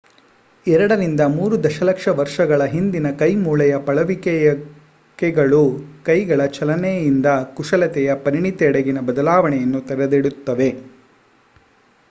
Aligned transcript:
ಎರಡರಿಂದ 0.65 1.21
ಮೂರು 1.33 1.55
ದಶಲಕ್ಷ 1.63 2.07
ವರ್ಷಗಳ 2.19 2.61
ಹಿಂದಿನ 2.65 3.07
ಕೈ 3.11 3.29
ಮೂಳೆಯ 3.37 3.73
ಪಳಿಯುಳಿಕೆಗಳು 3.85 5.61
ಕೈಗಳ 6.03 6.45
ಚಲನೆಯಿಂದ 6.51 7.27
ಕುಶಲತೆಯ 7.55 8.15
ಪರಿಣಿತಿಯೆಡೆಗಿನ 8.25 9.01
ಬದಲಾವಣೆಯನ್ನು 9.01 9.81
ತೆರೆದಿಡುತ್ತವೆ 9.81 10.71